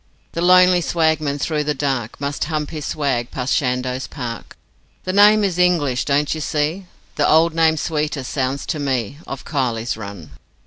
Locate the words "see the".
6.41-7.29